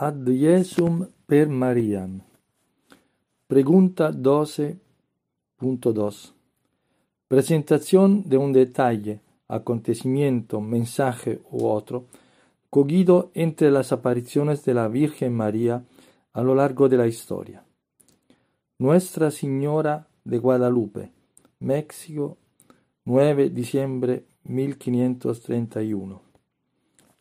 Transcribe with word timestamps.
Ad 0.00 0.30
Jesum 0.30 1.08
per 1.26 1.48
Mariam. 1.48 2.20
Pregunta 3.48 4.12
12.2. 4.12 6.32
Presentación 7.26 8.22
de 8.28 8.36
un 8.36 8.52
detalle, 8.52 9.20
acontecimiento, 9.48 10.60
mensaje 10.60 11.40
u 11.50 11.66
otro, 11.66 12.04
cogido 12.70 13.32
entre 13.34 13.72
las 13.72 13.90
apariciones 13.90 14.64
de 14.64 14.74
la 14.74 14.86
Virgen 14.86 15.34
María 15.34 15.82
a 16.32 16.42
lo 16.42 16.54
largo 16.54 16.88
de 16.88 16.96
la 16.96 17.08
historia. 17.08 17.64
Nuestra 18.78 19.32
Señora 19.32 20.06
de 20.22 20.38
Guadalupe, 20.38 21.10
México, 21.58 22.36
9 23.04 23.50
diciembre 23.50 24.26
1531. 24.44 26.27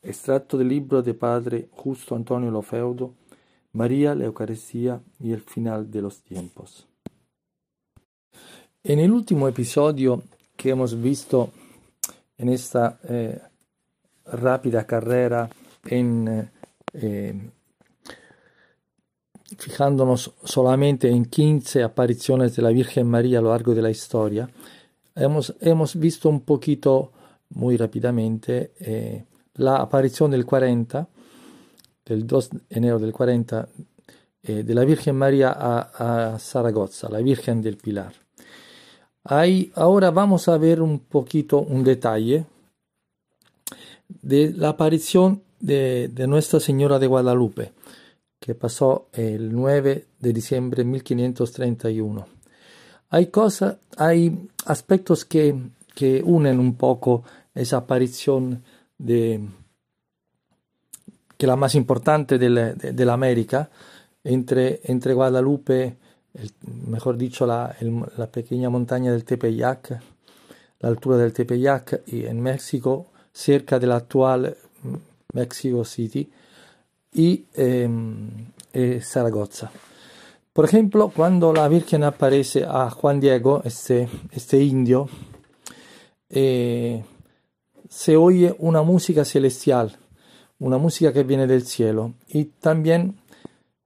Extracto 0.01 0.57
del 0.57 0.69
libro 0.69 1.01
de 1.01 1.13
Padre 1.13 1.69
Justo 1.71 2.15
Antonio 2.15 2.51
Lofeudo, 2.51 3.13
María, 3.73 4.15
la 4.15 4.25
Eucaristía 4.25 5.01
y 5.19 5.33
el 5.33 5.41
final 5.41 5.91
de 5.91 6.01
los 6.01 6.21
tiempos. 6.21 6.87
En 8.83 8.99
el 8.99 9.11
último 9.11 9.47
episodio 9.47 10.23
que 10.55 10.69
hemos 10.69 10.99
visto 11.01 11.51
en 12.37 12.49
esta 12.49 12.99
eh, 13.03 13.39
rápida 14.25 14.85
carrera 14.85 15.49
en 15.85 16.49
eh, 16.93 17.51
fijándonos 19.57 20.33
solamente 20.43 21.09
en 21.09 21.25
15 21.25 21.83
apariciones 21.83 22.55
de 22.55 22.61
la 22.61 22.69
Virgen 22.69 23.07
María 23.07 23.39
a 23.39 23.41
lo 23.41 23.49
largo 23.49 23.73
de 23.73 23.81
la 23.81 23.89
historia, 23.89 24.49
hemos, 25.15 25.55
hemos 25.61 25.95
visto 25.95 26.29
un 26.29 26.41
poquito, 26.41 27.11
muy 27.49 27.77
rápidamente, 27.77 28.73
eh, 28.79 29.23
la 29.58 29.77
aparición 29.77 30.31
del 30.31 30.45
40, 30.45 31.08
del 32.05 32.25
2 32.25 32.50
de 32.50 32.59
enero 32.69 33.00
del 33.00 33.11
40, 33.11 33.67
eh, 34.44 34.64
de 34.64 34.73
la 34.73 34.86
Virgen 34.86 35.16
María 35.16 35.52
a, 35.52 36.33
a, 36.33 36.39
Zaragoza, 36.39 37.09
la 37.09 37.19
Virgen 37.19 37.61
del 37.61 37.77
Pilar. 37.77 38.14
Ahí, 39.23 39.72
ahora 39.75 40.09
vamos 40.11 40.47
a 40.47 40.58
ver 40.58 40.81
un 40.81 40.99
poquito 40.99 41.59
un 41.59 41.83
detalle 41.83 42.45
de 44.08 44.53
la 44.53 44.69
aparición 44.69 45.44
de, 45.59 46.09
de 46.14 46.27
Nuestra 46.27 46.59
Señora 46.59 46.97
de 46.99 47.08
Guadalupe, 47.08 47.73
que 48.39 48.55
pasó 48.55 49.09
el 49.11 49.53
9 49.53 50.05
de 50.19 50.33
diciembre 50.33 50.83
de 50.83 50.89
1531. 50.89 52.27
Hay 53.09 53.27
cosas, 53.27 53.77
hay 53.97 54.47
aspectos 54.66 55.25
que, 55.25 55.55
que 55.95 56.21
unen 56.23 56.59
un 56.59 56.75
poco 56.75 57.23
esa 57.53 57.77
aparición 57.77 58.64
de, 58.97 59.41
que 61.37 61.47
la 61.47 61.55
más 61.55 61.75
importante 61.75 62.37
de, 62.37 62.73
de, 62.73 63.05
la 63.05 63.13
América, 63.13 63.69
entre, 64.23 64.81
entre 64.85 65.13
Guadalupe, 65.13 65.97
el, 66.33 66.52
mejor 66.87 67.17
dicho, 67.17 67.45
la, 67.45 67.75
el, 67.80 68.03
la, 68.17 68.27
pequeña 68.27 68.69
montaña 68.69 69.11
del 69.11 69.23
Tepeyac, 69.23 70.02
la 70.80 70.89
altura 70.89 71.17
del 71.17 71.33
Tepeyac, 71.33 72.02
y 72.07 72.25
en 72.25 72.41
México, 72.41 73.07
cerca 73.31 73.80
de 73.80 73.87
la 73.87 73.97
actual 73.97 74.57
Mexico 75.33 75.86
City, 75.86 76.30
y 77.13 77.45
eh, 77.55 77.89
eh, 78.73 79.02
Zaragoza. 79.02 79.71
Por 80.53 80.65
ejemplo, 80.65 81.11
cuando 81.15 81.53
la 81.53 81.67
Virgen 81.67 82.03
aparece 82.03 82.65
a 82.67 82.89
Juan 82.89 83.19
Diego, 83.19 83.61
este, 83.63 84.09
este 84.31 84.61
indio, 84.63 85.07
eh, 86.30 87.03
se 87.89 88.17
oye 88.17 88.55
una 88.59 88.81
música 88.81 89.25
celestial, 89.25 89.98
una 90.59 90.77
música 90.77 91.14
que 91.14 91.23
viene 91.23 91.48
del 91.48 91.65
cielo. 91.65 92.14
Y 92.27 92.45
también 92.45 93.17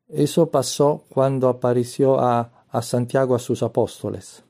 eso 0.07 0.49
pasó 0.49 1.03
cuando 1.09 1.49
apareció 1.49 2.19
a, 2.19 2.65
a 2.69 2.81
Santiago 2.81 3.35
a 3.35 3.39
sus 3.39 3.63
apóstoles. 3.63 4.43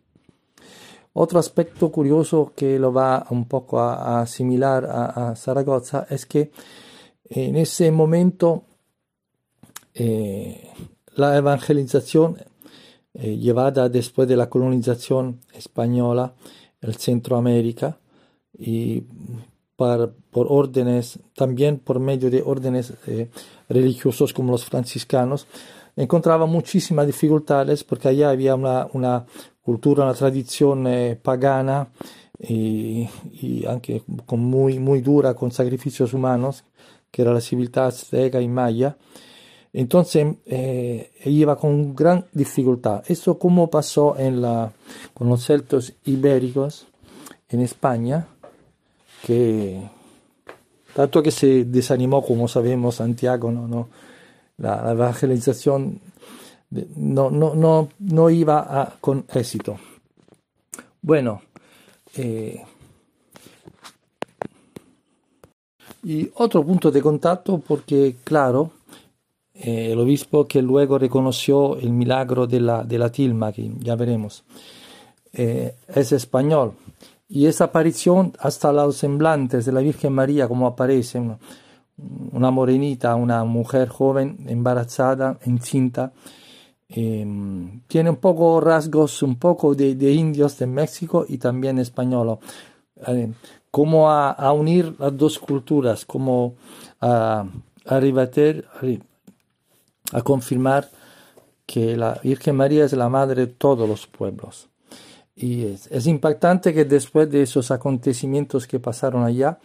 Otro 1.13 1.39
aspecto 1.39 1.91
curioso 1.91 2.53
que 2.56 2.79
lo 2.79 2.94
va 2.94 3.25
un 3.31 3.45
poco 3.45 3.79
a, 3.79 3.95
a 3.95 4.22
asimilar 4.22 4.85
a, 4.85 5.31
a, 5.31 5.35
Zaragoza 5.35 6.07
es 6.09 6.25
que 6.25 6.51
en 7.25 7.57
ese 7.57 7.91
momento 7.91 8.63
eh, 9.94 10.69
la 11.16 11.35
evangelización 11.35 12.38
eh, 13.13 13.35
llevada 13.35 13.89
después 13.89 14.28
de 14.29 14.38
la 14.38 14.50
colonización 14.50 15.41
española 15.53 16.33
en 16.81 16.94
Centroamérica 16.94 17.97
y 18.61 19.03
por, 19.75 20.13
por 20.29 20.47
órdenes, 20.49 21.19
también 21.35 21.79
por 21.79 21.99
medio 21.99 22.29
de 22.29 22.44
órdenes 22.44 22.94
eh, 23.07 23.29
religiosos 23.67 24.33
como 24.33 24.51
los 24.51 24.66
franciscanos, 24.66 25.47
encontraba 25.95 26.45
muchísimas 26.45 27.07
dificultades 27.07 27.83
porque 27.83 28.09
allá 28.09 28.29
había 28.29 28.53
una, 28.53 28.88
una 28.94 29.25
cultura, 29.61 30.03
una 30.03 30.13
tradición 30.13 30.85
eh, 30.85 31.19
pagana 31.21 31.89
y, 32.39 33.09
y, 33.31 33.66
con 34.25 34.39
muy, 34.41 34.77
muy 34.77 35.01
dura, 35.01 35.33
con 35.33 35.51
sacrificios 35.51 36.13
humanos, 36.13 36.63
que 37.09 37.23
era 37.23 37.33
la 37.33 37.41
civilidad 37.41 37.88
azteca 37.88 38.39
y 38.39 38.47
maya. 38.47 38.97
Entonces 39.73 40.35
eh, 40.45 41.11
iba 41.25 41.55
con 41.55 41.95
gran 41.95 42.25
dificultad. 42.33 43.03
Esto 43.07 43.39
como 43.39 43.69
pasó 43.69 44.16
en 44.17 44.41
la, 44.41 44.71
con 45.13 45.27
los 45.29 45.44
celtos 45.45 45.94
ibéricos 46.05 46.88
en 47.50 47.61
España, 47.61 48.27
que 49.25 49.81
tanto 50.93 51.23
que 51.23 51.31
se 51.31 51.65
desanimó, 51.65 52.23
como 52.23 52.47
sabemos, 52.47 52.95
Santiago, 52.95 53.51
no, 53.51 53.67
no 53.67 53.89
la, 54.57 54.91
evangelización 54.91 55.99
no, 56.95 57.29
no, 57.29 57.53
no, 57.55 57.89
no 57.99 58.29
iba 58.29 58.81
a, 58.81 58.95
con 58.99 59.25
éxito. 59.33 59.77
Bueno, 61.01 61.41
eh, 62.15 62.63
y 66.03 66.29
otro 66.35 66.63
punto 66.63 66.91
de 66.91 67.01
contacto, 67.01 67.59
porque 67.59 68.15
claro, 68.23 68.71
eh, 69.53 69.91
el 69.91 69.99
obispo 69.99 70.47
que 70.47 70.61
luego 70.61 70.97
reconoció 70.97 71.77
el 71.77 71.91
milagro 71.91 72.47
de 72.47 72.59
la, 72.61 72.83
de 72.83 72.97
la 72.97 73.11
tilma, 73.11 73.51
que 73.51 73.69
ya 73.79 73.95
veremos, 73.95 74.43
eh, 75.33 75.75
es 75.88 76.11
español. 76.11 76.73
Y 77.34 77.46
esa 77.46 77.64
aparición, 77.66 78.34
hasta 78.40 78.74
los 78.74 78.97
semblantes 78.97 79.66
de 79.66 79.72
la 79.72 79.80
Virgen 79.80 80.12
María, 80.12 80.50
como 80.50 80.68
aparece, 80.68 81.18
una, 81.18 82.52
morenita, 82.52 83.16
una 83.16 83.46
mujer 83.46 83.88
joven, 83.88 84.44
embarazada, 84.47 85.40
encinta, 85.46 86.12
eh, 86.90 87.25
tiene 87.88 88.09
un 88.09 88.18
poco 88.18 88.59
rasgos, 88.59 89.24
un 89.24 89.38
poco 89.38 89.74
de, 89.75 90.12
indios 90.12 90.57
de 90.60 90.68
México 90.68 91.25
y 91.25 91.38
también 91.38 91.80
español. 91.80 92.38
Eh, 93.07 93.31
como 93.72 94.12
a, 94.12 94.51
unir 94.51 94.94
las 95.00 95.16
dos 95.16 95.39
culturas, 95.39 96.04
como 96.04 96.56
a, 97.00 97.45
a 97.86 98.00
a 100.12 100.22
confirmar 100.22 100.89
que 101.66 101.95
la 101.95 102.19
Virgen 102.22 102.57
María 102.57 102.84
es 102.84 102.92
la 102.92 103.07
madre 103.07 103.45
de 103.45 103.54
todos 103.54 103.88
los 103.88 104.06
pueblos. 104.06 104.70
Y 105.41 105.65
es, 105.65 105.88
es 105.88 106.05
impactante 106.05 106.71
que 106.71 106.85
después 106.85 107.27
de 107.31 107.41
esos 107.41 107.71
acontecimientos 107.71 108.67
que 108.67 108.79
pasaron 108.79 109.23
allá, 109.23 109.57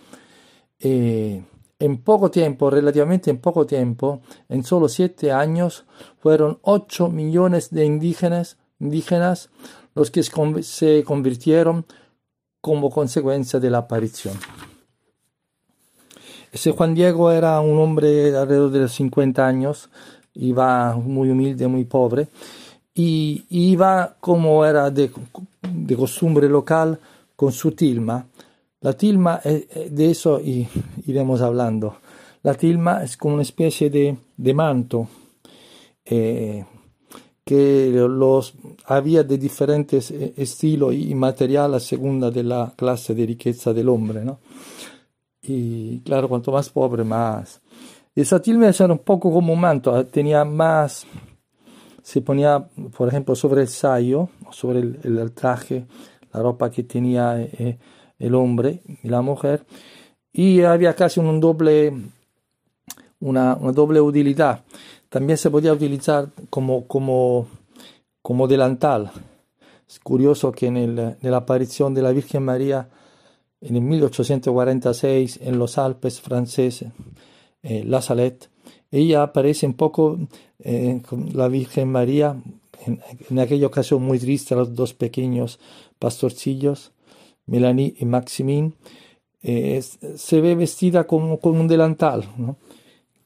eh, 0.80 1.44
en 1.78 1.98
poco 1.98 2.30
tiempo, 2.30 2.70
relativamente 2.70 3.30
en 3.30 3.36
poco 3.36 3.66
tiempo, 3.66 4.22
en 4.48 4.64
solo 4.64 4.88
siete 4.88 5.32
años, 5.32 5.84
fueron 6.18 6.58
8 6.62 7.10
millones 7.10 7.68
de 7.70 7.84
indígenas, 7.84 8.56
indígenas 8.80 9.50
los 9.94 10.10
que 10.10 10.22
se 10.22 11.04
convirtieron 11.04 11.84
como 12.62 12.88
consecuencia 12.88 13.60
de 13.60 13.68
la 13.68 13.78
aparición. 13.78 14.34
Ese 16.52 16.70
Juan 16.70 16.94
Diego 16.94 17.30
era 17.30 17.60
un 17.60 17.78
hombre 17.78 18.34
alrededor 18.34 18.70
de 18.70 18.80
los 18.80 18.92
50 18.92 19.46
años, 19.46 19.90
iba 20.32 20.96
muy 20.96 21.28
humilde, 21.28 21.68
muy 21.68 21.84
pobre, 21.84 22.28
y 22.96 23.44
iba 23.50 24.16
como 24.18 24.64
era 24.64 24.90
de, 24.90 25.10
de 25.70 25.96
costumbre 25.96 26.48
local 26.48 26.98
con 27.36 27.52
su 27.52 27.72
tilma. 27.72 28.26
La 28.80 28.94
tilma, 28.94 29.40
de 29.42 30.10
eso 30.10 30.40
iremos 31.06 31.40
hablando. 31.42 31.98
La 32.42 32.54
tilma 32.54 33.04
es 33.04 33.16
como 33.16 33.34
una 33.34 33.42
especie 33.42 33.90
de, 33.90 34.16
de 34.36 34.54
manto 34.54 35.08
eh, 36.04 36.64
que 37.44 37.90
los 37.90 38.54
había 38.86 39.24
de 39.24 39.36
diferentes 39.38 40.10
eh, 40.12 40.32
estilos 40.36 40.94
y 40.94 41.14
material 41.14 41.74
a 41.74 41.80
segunda 41.80 42.30
de 42.30 42.44
la 42.44 42.72
clase 42.76 43.14
de 43.14 43.26
riqueza 43.26 43.72
del 43.72 43.88
hombre, 43.88 44.24
¿no? 44.24 44.38
Y 45.42 46.00
claro, 46.00 46.28
cuanto 46.28 46.52
más 46.52 46.70
pobre, 46.70 47.04
más, 47.04 47.60
esa 48.14 48.40
tilma 48.40 48.68
era 48.68 48.92
un 48.92 48.98
poco 48.98 49.32
como 49.32 49.52
un 49.52 49.60
manto, 49.60 49.94
ah, 49.94 50.04
tenía 50.04 50.44
más, 50.44 51.06
se 52.06 52.20
ponía, 52.20 52.68
por 52.96 53.08
ejemplo, 53.08 53.34
sobre 53.34 53.62
el 53.62 53.68
sayo, 53.68 54.28
sobre 54.52 54.78
el, 54.78 55.32
traje, 55.32 55.86
la 56.32 56.40
ropa 56.40 56.70
que 56.70 56.84
tenía 56.84 57.42
eh, 57.42 57.80
el 58.20 58.36
hombre 58.36 58.80
y 59.02 59.08
la 59.08 59.22
mujer, 59.22 59.66
y 60.32 60.62
había 60.62 60.94
casi 60.94 61.18
un 61.18 61.40
doble, 61.40 61.92
una, 63.18 63.56
doble 63.56 64.00
utilidad. 64.00 64.62
También 65.08 65.36
se 65.36 65.50
podía 65.50 65.72
utilizar 65.72 66.28
como, 66.48 66.86
como, 66.86 67.48
como 68.22 68.46
delantal. 68.46 69.10
Es 69.88 69.98
curioso 69.98 70.52
que 70.52 70.68
en, 70.68 71.16
la 71.20 71.36
aparición 71.36 71.92
de 71.92 72.02
la 72.02 72.12
Virgen 72.12 72.44
María 72.44 72.88
en 73.60 73.74
el 73.74 73.82
1846 73.82 75.40
en 75.42 75.58
los 75.58 75.76
Alpes 75.76 76.20
franceses, 76.20 76.88
eh, 77.64 77.82
La 77.84 78.00
Salette, 78.00 78.48
ella 78.96 79.22
aparece 79.22 79.66
un 79.66 79.74
poco 79.74 80.18
eh, 80.58 81.00
la 81.32 81.48
Virgen 81.48 81.90
María, 81.90 82.36
en, 82.86 83.38
aquella 83.38 83.66
ocasión 83.66 84.02
muy 84.02 84.18
triste, 84.18 84.54
los 84.54 84.74
dos 84.74 84.94
pequeños 84.94 85.58
pastorcillos, 85.98 86.92
Melanie 87.46 87.94
y 87.98 88.04
Maximin, 88.04 88.74
eh, 89.42 89.82
se 89.82 90.40
ve 90.40 90.54
vestida 90.54 91.06
como 91.06 91.38
con 91.38 91.56
un 91.58 91.68
delantal, 91.68 92.24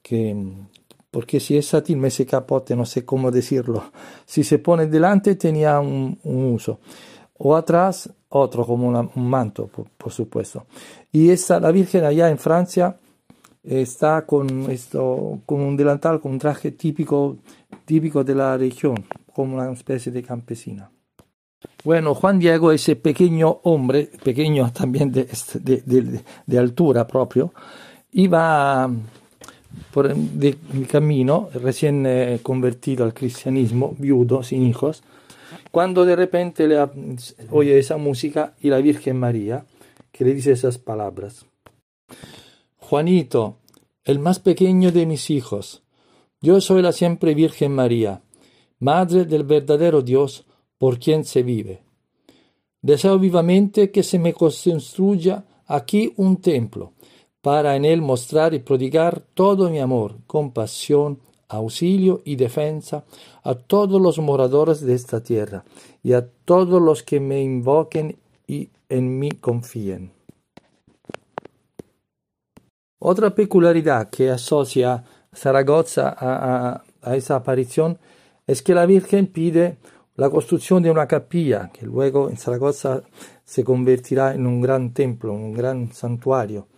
que, 0.02 0.36
porque 1.10 1.40
si 1.40 1.56
es 1.56 1.66
satín, 1.66 2.04
ese 2.04 2.26
capote, 2.26 2.76
no 2.76 2.84
sé 2.84 3.04
cómo 3.04 3.30
decirlo, 3.30 3.84
si 4.26 4.44
se 4.44 4.58
pone 4.58 4.86
delante 4.86 5.36
tenía 5.36 5.80
un, 5.80 6.18
uso, 6.24 6.80
o 7.38 7.56
atrás 7.56 8.10
otro 8.28 8.66
como 8.66 8.88
un 8.88 9.28
manto, 9.28 9.68
por, 9.68 10.12
supuesto. 10.12 10.66
Y 11.10 11.30
esta, 11.30 11.58
la 11.58 11.72
Virgen 11.72 12.04
allá 12.04 12.28
en 12.28 12.38
Francia 12.38 12.96
está 13.62 14.26
con, 14.26 14.70
esto, 14.70 15.40
con 15.46 15.60
un 15.60 15.76
delantal, 15.76 16.20
con 16.20 16.32
un 16.32 16.38
traje 16.38 16.70
típico, 16.72 17.38
típico 17.84 18.24
de 18.24 18.34
la 18.34 18.56
región, 18.56 19.04
como 19.32 19.56
una 19.56 19.70
especie 19.70 20.10
de 20.12 20.22
campesina. 20.22 20.90
Bueno, 21.84 22.14
Juan 22.14 22.38
Diego, 22.38 22.72
ese 22.72 22.96
pequeño 22.96 23.60
hombre, 23.64 24.10
pequeño 24.22 24.72
también 24.72 25.12
de, 25.12 25.28
de, 26.46 26.58
altura 26.58 27.06
propio, 27.06 27.52
iba 28.12 28.90
por 29.92 30.06
el 30.06 30.86
camino, 30.90 31.48
recién 31.54 32.04
eh, 32.06 32.40
convertido 32.42 33.04
al 33.04 33.14
cristianismo, 33.14 33.94
viudo, 33.98 34.42
sin 34.42 34.66
hijos, 34.66 35.02
cuando 35.70 36.04
de 36.04 36.16
repente 36.16 36.66
le 36.66 36.78
oye 37.50 37.78
esa 37.78 37.96
música 37.96 38.54
y 38.60 38.68
la 38.68 38.78
Virgen 38.78 39.18
María, 39.18 39.64
que 40.12 40.24
le 40.24 40.34
dice 40.34 40.52
esas 40.52 40.78
palabras. 40.78 41.46
Juanito, 42.90 43.58
el 44.02 44.18
más 44.18 44.40
pequeño 44.40 44.90
de 44.90 45.06
mis 45.06 45.30
hijos, 45.30 45.84
yo 46.40 46.60
soy 46.60 46.82
la 46.82 46.90
siempre 46.90 47.36
Virgen 47.36 47.72
María, 47.72 48.20
Madre 48.80 49.26
del 49.26 49.44
verdadero 49.44 50.02
Dios, 50.02 50.44
por 50.76 50.98
quien 50.98 51.24
se 51.24 51.44
vive. 51.44 51.84
Deseo 52.82 53.20
vivamente 53.20 53.92
que 53.92 54.02
se 54.02 54.18
me 54.18 54.34
construya 54.34 55.44
aquí 55.68 56.12
un 56.16 56.38
templo, 56.38 56.94
para 57.40 57.76
en 57.76 57.84
él 57.84 58.02
mostrar 58.02 58.54
y 58.54 58.58
prodigar 58.58 59.22
todo 59.34 59.70
mi 59.70 59.78
amor, 59.78 60.16
compasión, 60.26 61.20
auxilio 61.46 62.22
y 62.24 62.34
defensa 62.34 63.04
a 63.44 63.54
todos 63.54 64.02
los 64.02 64.18
moradores 64.18 64.80
de 64.80 64.94
esta 64.94 65.22
tierra 65.22 65.64
y 66.02 66.14
a 66.14 66.28
todos 66.44 66.82
los 66.82 67.04
que 67.04 67.20
me 67.20 67.40
invoquen 67.40 68.18
y 68.48 68.70
en 68.88 69.16
mí 69.16 69.30
confíen. 69.30 70.10
Otra 73.02 73.34
peculiaridad 73.34 74.10
que 74.10 74.28
asocia 74.30 75.02
Zaragoza 75.34 76.14
a, 76.18 76.82
esa 77.14 77.36
aparición 77.36 77.98
es 78.46 78.62
que 78.62 78.74
la 78.74 78.84
Virgen 78.84 79.26
pide 79.26 79.78
la 80.16 80.28
construcción 80.28 80.82
de 80.82 80.90
una 80.90 81.08
capilla 81.08 81.70
que 81.72 81.86
luego 81.86 82.28
en 82.28 82.36
Zaragoza 82.36 83.02
se 83.42 83.64
convertirá 83.64 84.34
en 84.34 84.46
un 84.46 84.60
gran 84.60 84.92
templo, 84.92 85.32
un 85.32 85.54
gran 85.54 85.94
santuario. 85.94 86.68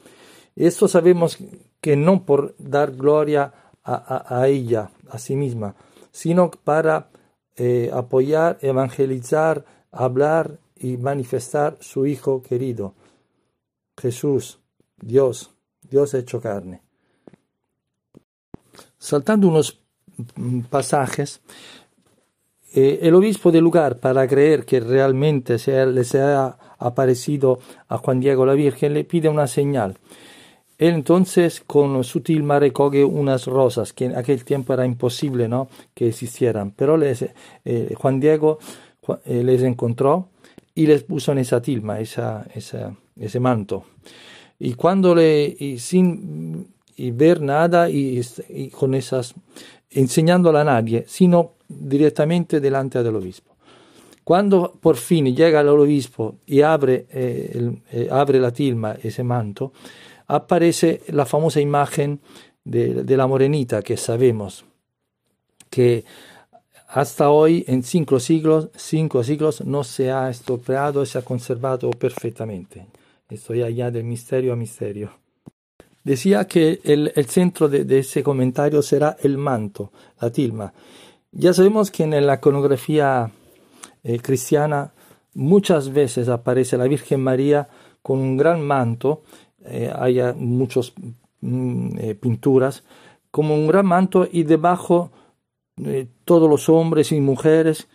Esto 0.55 0.87
sabemos 0.87 1.39
que 1.81 1.97
no 1.97 2.25
por 2.25 2.55
dar 2.57 2.93
gloria 2.93 3.53
a, 3.83 4.47
ella, 4.47 4.93
a 5.11 5.19
sí 5.19 5.35
misma, 5.35 5.75
sino 6.13 6.53
para 6.53 7.09
eh, 7.57 7.91
apoyar, 7.93 8.59
evangelizar, 8.61 9.65
hablar 9.91 10.61
y 10.77 10.99
manifestar 10.99 11.79
su 11.81 12.07
Hijo 12.07 12.43
querido, 12.43 12.95
Jesús, 13.97 14.61
Dios, 15.01 15.51
Dios 15.93 16.15
hecho 16.15 16.41
carne. 16.41 16.81
Saltando 18.99 19.49
unos 19.49 19.79
pasajes, 20.71 21.43
eh, 22.75 23.01
el 23.03 23.15
obispo 23.15 23.53
del 23.53 23.63
lugar, 23.63 23.99
para 23.99 24.27
creer 24.27 24.65
que 24.65 24.81
realmente 24.81 25.59
se, 25.59 25.85
le 25.85 26.05
se 26.05 26.21
ha 26.23 26.57
aparecido 26.79 27.59
a 27.89 27.99
Juan 27.99 28.21
Diego 28.21 28.47
la 28.47 28.55
Virgen, 28.55 28.95
le 28.95 29.05
pide 29.05 29.29
una 29.29 29.47
señal. 29.47 29.99
Él 30.79 30.95
entonces 30.95 31.61
con 31.61 32.03
su 32.03 32.23
tilma 32.23 32.59
recoge 32.59 33.05
unas 33.05 33.47
rosas, 33.47 33.93
que 33.93 34.07
en 34.07 34.17
aquel 34.17 34.45
tiempo 34.45 34.73
era 34.73 34.87
imposible 34.87 35.47
¿no? 35.47 35.69
que 35.95 36.09
existieran, 36.09 36.73
pero 36.73 36.99
eh, 37.03 37.95
Juan 37.95 38.19
Diego 38.19 38.59
eh, 39.27 39.45
les 39.45 39.63
encontró 39.63 40.31
y 40.75 40.87
les 40.87 41.03
puso 41.03 41.33
en 41.33 41.39
esa 41.39 41.61
tilma, 41.61 42.01
esa, 42.01 42.47
ese 42.55 43.41
manto. 43.41 43.85
Y 44.65 44.75
cuando 44.75 45.13
le, 45.13 45.77
sin 45.81 46.69
ver 46.97 47.41
nada 47.41 47.91
y, 47.91 48.21
y 48.49 48.69
con 48.69 48.95
esas, 48.95 49.35
enseñándola 49.91 50.61
a 50.61 50.65
nadie, 50.65 51.05
sino 51.09 51.55
directamente 51.67 52.61
delante 52.61 53.03
del 53.03 53.17
obispo. 53.17 53.57
Cuando 54.23 54.73
por 54.81 54.97
fin 54.97 55.35
llega 55.35 55.59
al 55.59 55.69
obispo 55.69 56.37
y 56.47 56.61
abre, 56.61 57.07
eh, 57.11 57.73
eh, 57.91 58.09
abre 58.09 58.39
la 58.39 58.53
tilma, 58.53 58.97
ese 59.03 59.25
manto, 59.25 59.73
aparece 60.29 61.01
la 61.09 61.27
famosa 61.27 61.61
imagen 61.61 62.21
de, 62.63 63.03
de, 63.03 63.17
la 63.17 63.27
morenita 63.27 63.83
que 63.83 63.97
sabemos 63.97 64.65
que 65.71 66.05
hasta 66.87 67.31
hoy 67.31 67.65
en 67.67 67.83
cinco 67.83 68.21
siglos, 68.21 68.69
cinco 68.77 69.25
siglos 69.25 69.65
no 69.65 69.83
se 69.83 70.13
ha 70.13 70.31
estropeado, 70.31 71.05
se 71.05 71.19
ha 71.19 71.23
conservado 71.23 71.91
perfectamente. 71.91 72.87
Estoy 73.33 73.63
allá 73.63 73.91
del 73.91 74.05
misterio 74.05 74.53
a 74.53 74.57
misterio. 74.57 75.11
Decía 76.05 76.47
que 76.47 76.81
el, 76.85 77.13
el 77.17 77.25
centro 77.27 77.67
de, 77.67 77.99
ese 77.99 78.23
comentario 78.23 78.83
será 78.83 79.17
el 79.23 79.39
manto, 79.39 79.91
la 80.21 80.31
tilma. 80.31 80.75
Ya 81.31 81.55
sabemos 81.55 81.91
que 81.91 82.03
en 82.03 82.27
la 82.27 82.35
iconografía 82.35 83.31
eh, 84.05 84.19
cristiana 84.19 84.93
muchas 85.33 85.91
veces 85.95 86.29
aparece 86.29 86.77
la 86.77 86.85
Virgen 86.85 87.23
María 87.23 87.69
con 88.03 88.19
un 88.19 88.37
gran 88.37 88.61
manto, 88.61 89.23
eh, 89.65 89.91
hay 89.95 90.21
muchas 90.37 90.93
mm, 91.41 91.99
eh, 92.01 92.15
pinturas, 92.15 92.85
como 93.31 93.55
un 93.55 93.67
gran 93.67 93.87
manto 93.87 94.29
y 94.31 94.43
debajo 94.43 95.11
todos 96.27 96.51
los 96.51 96.69
hombres 96.69 97.13
y 97.13 97.21
mujeres, 97.23 97.89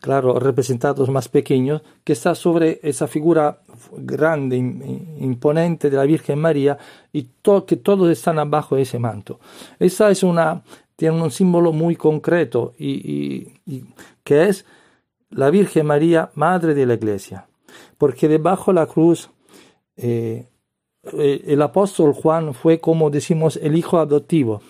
claro, 0.00 0.38
representados 0.38 1.10
más 1.10 1.28
pequeños, 1.28 1.82
que 2.02 2.14
está 2.14 2.34
sobre 2.34 2.80
esa 2.82 3.06
figura 3.06 3.60
grande, 3.92 4.56
imponente 4.56 5.90
de 5.90 5.96
la 5.98 6.04
Virgen 6.04 6.38
María 6.38 6.78
y 7.12 7.28
que 7.66 7.76
todos 7.76 8.10
están 8.10 8.38
abajo 8.38 8.76
de 8.76 8.82
ese 8.82 8.98
manto. 8.98 9.38
Esa 9.78 10.10
es 10.10 10.22
una 10.22 10.62
tiene 11.00 11.22
un 11.22 11.30
símbolo 11.30 11.72
muy 11.72 11.96
concreto 11.96 12.74
que 12.76 14.48
es 14.48 14.66
la 15.30 15.48
Virgen 15.48 15.86
María, 15.86 16.30
Madre 16.34 16.74
de 16.74 16.84
la 16.84 16.92
Iglesia. 16.92 17.46
Porque 17.96 18.28
debajo 18.28 18.70
de 18.70 18.74
la 18.74 18.86
cruz 18.86 19.30
eh, 19.96 20.46
eh, 21.14 21.44
el 21.46 21.62
apóstol 21.62 22.12
Juan 22.12 22.52
fue, 22.52 22.80
como 22.80 23.08
decimos, 23.08 23.58
el 23.62 23.78
hijo 23.78 23.98
adoptivo. 23.98 24.60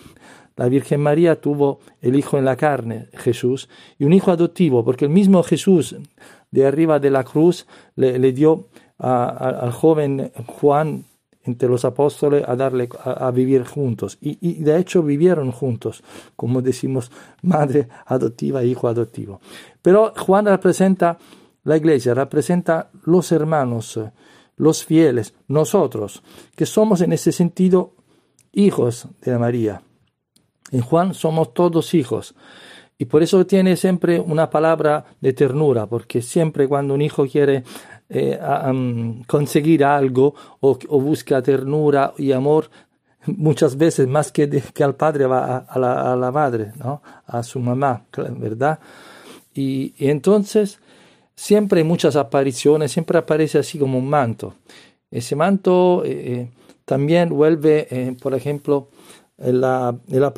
La 0.55 0.67
Virgen 0.69 1.01
María 1.01 1.39
tuvo 1.39 1.79
el 2.01 2.15
hijo 2.15 2.37
en 2.37 2.45
la 2.45 2.55
carne, 2.55 3.07
Jesús, 3.13 3.69
y 3.97 4.05
un 4.05 4.13
hijo 4.13 4.31
adoptivo, 4.31 4.83
porque 4.83 5.05
el 5.05 5.11
mismo 5.11 5.41
Jesús 5.43 5.95
de 6.51 6.65
arriba 6.65 6.99
de 6.99 7.09
la 7.09 7.23
cruz 7.23 7.65
le, 7.95 8.31
dio 8.31 8.67
al 8.97 9.71
joven 9.71 10.31
Juan 10.47 11.05
entre 11.43 11.67
los 11.67 11.85
apóstoles 11.85 12.43
a 12.47 12.55
darle 12.55 12.89
a, 13.03 13.31
vivir 13.31 13.65
juntos. 13.65 14.17
Y, 14.21 14.61
de 14.61 14.77
hecho 14.77 15.01
vivieron 15.01 15.51
juntos 15.51 16.03
como 16.35 16.61
decimos 16.61 17.11
madre 17.41 17.87
adoptiva 18.05 18.61
e 18.61 18.67
hijo 18.67 18.87
adoptivo. 18.87 19.41
Pero 19.81 20.13
Juan 20.15 20.45
representa 20.45 21.17
la 21.63 21.77
iglesia 21.77 22.13
representa 22.13 22.89
los 23.05 23.31
hermanos 23.31 23.99
los 24.57 24.83
fieles 24.83 25.33
nosotros 25.47 26.23
que 26.55 26.65
somos 26.65 27.01
en 27.01 27.13
ese 27.13 27.31
sentido 27.31 27.93
hijos 28.51 29.07
de 29.21 29.37
María 29.37 29.81
en 30.71 30.81
Juan 30.81 31.13
somos 31.13 31.53
todos 31.53 31.93
hijos 31.93 32.35
y 33.01 33.05
por 33.05 33.23
eso 33.23 33.47
tiene 33.47 33.77
siempre 33.77 34.19
una 34.19 34.47
palabra 34.47 35.03
de 35.19 35.33
ternura, 35.33 35.87
porque 35.87 36.21
siempre 36.21 36.67
cuando 36.67 36.93
un 36.93 37.01
hijo 37.01 37.25
quiere 37.25 37.63
eh, 38.09 38.39
conseguir 39.25 39.83
algo 39.83 40.35
o, 40.59 40.77
busca 41.01 41.41
ternura 41.41 42.13
y 42.19 42.31
amor, 42.31 42.69
muchas 43.25 43.75
veces 43.75 44.07
más 44.07 44.31
que, 44.31 44.47
que 44.47 44.83
al 44.83 44.93
padre 44.93 45.25
va 45.25 45.65
a, 45.67 45.79
la, 46.15 46.31
madre, 46.31 46.73
¿no? 46.77 47.01
a 47.25 47.41
su 47.41 47.59
mamá, 47.59 48.05
¿verdad? 48.37 48.77
Y, 49.55 49.95
entonces 49.97 50.77
siempre 51.33 51.79
hay 51.79 51.87
muchas 51.87 52.15
apariciones, 52.15 52.91
siempre 52.91 53.17
aparece 53.17 53.57
así 53.57 53.79
como 53.79 53.97
un 53.97 54.09
manto. 54.09 54.53
Ese 55.09 55.35
manto 55.35 56.03
eh, 56.05 56.11
eh, 56.11 56.51
también 56.85 57.29
vuelve, 57.29 58.15
por 58.21 58.35
ejemplo, 58.35 58.89
la, 59.43 59.97
la, 60.07 60.33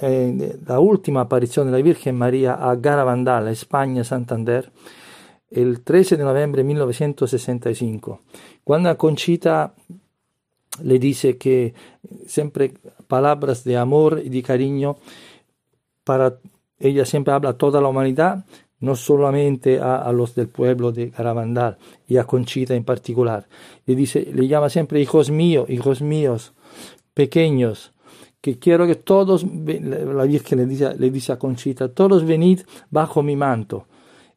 eh, 0.00 0.58
la 0.66 0.80
última 0.80 1.22
aparición 1.22 1.66
de 1.66 1.72
la 1.72 1.82
Virgen 1.82 2.16
María 2.16 2.54
a 2.54 2.74
Garavandal, 2.76 3.48
España, 3.48 4.04
Santander, 4.04 4.70
el 5.50 5.82
13 5.82 6.16
de 6.16 6.24
noviembre 6.24 6.62
de 6.62 6.68
1965, 6.68 8.20
cuando 8.62 8.96
Conchita 8.96 9.74
le 10.82 10.98
dice 10.98 11.36
que 11.36 11.74
siempre 12.26 12.74
palabras 13.08 13.64
de 13.64 13.76
amor 13.76 14.20
y 14.24 14.28
de 14.28 14.42
cariño 14.42 14.96
para 16.04 16.38
ella 16.78 17.04
siempre 17.04 17.34
habla 17.34 17.50
a 17.50 17.58
toda 17.58 17.80
la 17.80 17.88
humanidad, 17.88 18.46
no 18.80 18.96
solamente 18.96 19.78
a, 19.78 20.10
los 20.12 20.34
del 20.34 20.48
pueblo 20.48 20.90
de 20.90 21.10
Garavandal 21.10 21.76
y 22.08 22.16
a 22.16 22.24
Conchita 22.24 22.74
en 22.74 22.84
particular. 22.84 23.46
Le 23.84 23.94
dice, 23.94 24.26
le 24.32 24.48
llama 24.48 24.70
siempre 24.70 25.00
hijos 25.00 25.30
míos, 25.30 25.68
hijos 25.68 26.00
míos, 26.00 26.54
pequeños, 27.12 27.92
que 28.40 28.58
quiero 28.58 28.86
que 28.86 28.96
todos, 28.96 29.44
la 29.44 30.24
Virgen 30.24 30.58
le 30.58 30.66
dice, 30.66 30.94
le 30.98 31.10
dice 31.10 31.32
a 31.32 31.38
Conchita, 31.38 31.88
todos 31.88 32.24
venid 32.24 32.60
bajo 32.90 33.22
mi 33.22 33.36
manto. 33.36 33.86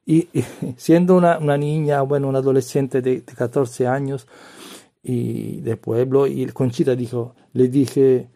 Y, 0.06 0.28
siendo 0.78 1.16
una, 1.16 1.58
niña, 1.58 2.02
bueno, 2.02 2.28
una 2.28 2.40
adolescente 2.40 3.02
de, 3.02 3.22
de, 3.22 3.34
14 3.34 3.88
años 3.88 4.28
y 5.02 5.62
de 5.62 5.78
pueblo, 5.78 6.28
y 6.28 6.46
Conchita 6.48 6.96
dijo, 6.96 7.36
le 7.54 7.68
dije, 7.70 8.30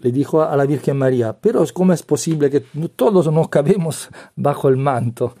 le 0.00 0.10
dijo 0.10 0.42
a 0.42 0.56
la 0.56 0.66
Virgen 0.66 0.96
María, 0.96 1.36
pero 1.38 1.64
¿cómo 1.72 1.92
es 1.92 2.02
posible 2.02 2.50
que 2.50 2.60
todos 2.96 3.30
nos 3.32 3.48
cabemos 3.48 4.08
bajo 4.36 4.68
el 4.68 4.76
manto? 4.76 5.34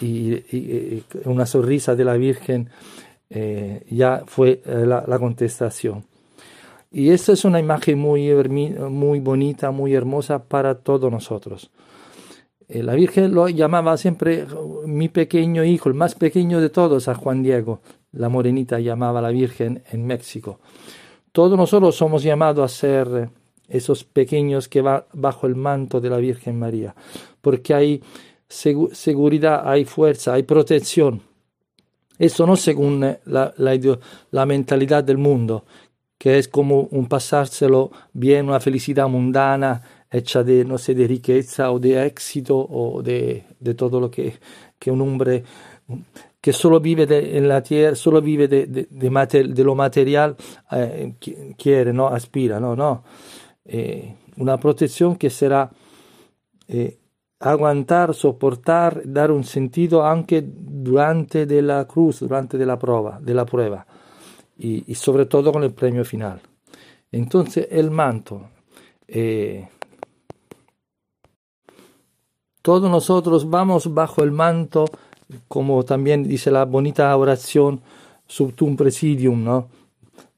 Y, 0.00 1.02
una 1.24 1.44
sonrisa 1.44 1.96
de 1.96 2.04
la 2.04 2.14
Virgen 2.14 2.70
eh, 3.30 3.84
ya 3.90 4.22
fue 4.26 4.62
eh, 4.64 4.86
la, 4.86 5.18
contestación. 5.18 6.04
Y 6.90 7.10
esta 7.10 7.32
es 7.32 7.44
una 7.44 7.60
imagen 7.60 7.98
muy, 7.98 8.32
muy 8.32 9.20
bonita, 9.20 9.70
muy 9.70 9.94
hermosa 9.94 10.44
para 10.44 10.76
todos 10.76 11.10
nosotros. 11.12 11.70
Eh, 12.68 12.82
la 12.82 12.94
Virgen 12.94 13.34
lo 13.34 13.48
llamaba 13.48 13.96
siempre 13.96 14.46
mi 14.86 15.08
pequeño 15.08 15.64
hijo, 15.64 15.88
el 15.88 15.94
más 15.94 16.14
pequeño 16.14 16.60
de 16.60 16.70
todos, 16.70 17.08
a 17.08 17.14
Juan 17.14 17.42
Diego. 17.42 17.80
La 18.12 18.28
morenita 18.28 18.80
llamaba 18.80 19.18
a 19.18 19.22
la 19.22 19.30
Virgen 19.30 19.82
en 19.90 20.06
México. 20.06 20.60
Todos 21.32 21.58
nosotros 21.58 21.94
somos 21.94 22.22
llamados 22.22 22.64
a 22.64 22.74
ser 22.74 23.30
esos 23.68 24.04
pequeños 24.04 24.68
que 24.68 24.80
van 24.80 25.04
bajo 25.12 25.46
el 25.46 25.54
manto 25.54 26.00
de 26.00 26.10
la 26.10 26.16
Virgen 26.16 26.58
María, 26.58 26.94
porque 27.40 27.74
hay 27.74 28.02
seguridad, 28.48 29.68
hay 29.68 29.84
fuerza, 29.84 30.34
hay 30.34 30.42
protección. 30.42 31.22
Eso 32.18 32.46
no 32.46 32.56
según 32.56 33.00
la, 33.24 33.54
la, 33.56 34.46
mentalidad 34.46 35.04
del 35.04 35.18
mundo, 35.18 35.64
que 36.18 36.38
es 36.38 36.48
como 36.48 36.82
un 36.90 37.06
pasárselo 37.06 37.90
bien, 38.12 38.48
una 38.48 38.60
felicidad 38.60 39.08
mundana, 39.08 39.80
hecha 40.10 40.42
de, 40.42 40.64
no 40.64 40.76
sé, 40.76 40.94
de 40.94 41.06
riqueza 41.06 41.70
o 41.70 41.78
de 41.78 42.04
éxito 42.04 42.56
o 42.58 43.02
de, 43.02 43.44
de 43.60 43.74
todo 43.74 44.00
lo 44.00 44.10
que, 44.10 44.34
que, 44.78 44.90
un 44.90 45.00
hombre 45.00 45.44
que 46.40 46.52
solo 46.52 46.80
vive 46.80 47.06
de, 47.06 47.38
en 47.38 47.48
la 47.48 47.62
tierra, 47.62 47.94
solo 47.94 48.20
vive 48.20 48.48
de, 48.48 48.66
de, 48.66 48.88
de 48.90 49.64
lo 49.64 49.74
material, 49.74 50.36
eh, 50.72 51.14
quiere, 51.56 51.92
no? 51.92 52.08
Aspira, 52.08 52.58
no, 52.58 52.74
no. 52.74 53.04
Eh, 53.64 54.16
una 54.38 54.58
protección 54.58 55.16
que 55.16 55.30
será 55.30 55.70
eh, 56.66 56.98
aguantar, 57.40 58.14
soportar, 58.14 59.02
dar 59.04 59.30
un 59.30 59.44
sentido 59.44 60.04
anche 60.04 60.42
durante 60.44 61.46
la 61.62 61.86
cruz, 61.86 62.20
durante 62.20 62.58
la 62.58 62.78
prueba, 62.78 63.20
de 63.20 63.34
la 63.34 63.44
prueba 63.44 63.86
y, 64.58 64.94
sobre 64.94 65.26
todo 65.26 65.52
con 65.52 65.62
el 65.62 65.72
premio 65.72 66.04
final. 66.04 66.40
Entonces 67.12 67.68
el 67.70 67.90
manto, 67.90 68.50
eh, 69.06 69.68
todos 72.60 72.90
nosotros 72.90 73.48
vamos 73.48 73.94
bajo 73.94 74.22
el 74.22 74.32
manto, 74.32 74.86
como 75.46 75.84
también 75.84 76.24
dice 76.24 76.50
la 76.50 76.64
bonita 76.64 77.16
oración, 77.16 77.80
sub 78.26 78.54
presidium, 78.76 79.42
¿no? 79.42 79.68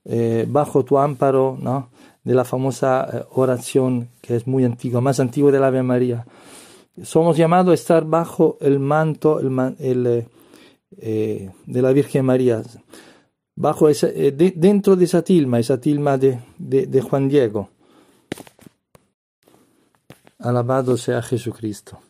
Eh, 0.04 0.46
bajo 0.48 0.84
tu 0.84 0.98
amparo, 0.98 1.56
¿no? 1.60 1.90
de 2.24 2.34
la 2.34 2.44
famosa 2.44 3.08
eh, 3.12 3.24
oración 3.32 4.08
que 4.20 4.36
es 4.36 4.46
muy 4.46 4.64
antigua, 4.64 5.00
más 5.00 5.20
antigua 5.20 5.50
de 5.50 5.60
la 5.60 5.68
Ave 5.68 5.82
María. 5.82 6.26
Somos 7.02 7.36
llamados 7.36 7.70
a 7.70 7.74
estar 7.74 8.04
bajo 8.04 8.58
el 8.60 8.78
manto 8.78 9.40
el, 9.40 10.26
de 10.90 11.82
la 11.82 11.92
Virgen 11.92 12.26
María, 12.26 12.62
bajo 13.60 13.90
esa, 13.90 14.06
dentro 14.08 14.96
de 14.96 15.04
esa 15.04 15.20
tilma, 15.20 15.58
esa 15.58 15.78
tilma 15.78 16.16
de, 16.16 16.40
de 16.56 17.00
Juan 17.02 17.28
Diego. 17.28 17.68
Alabado 20.38 20.96
sea 20.96 21.20
Jesucristo. 21.20 22.00